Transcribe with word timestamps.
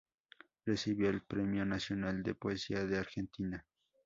Recibió 0.65 1.11
el 1.11 1.21
Premio 1.21 1.63
Nacional 1.63 2.23
de 2.23 2.33
Poesía 2.33 2.87
de 2.87 2.97
Argentina. 2.97 3.63